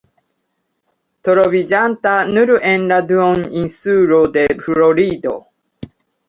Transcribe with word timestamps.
Troviĝanta 1.27 2.13
nur 2.37 2.53
en 2.71 2.87
la 2.93 2.97
duoninsulo 3.11 4.23
de 4.39 4.47
Florido. 4.65 5.37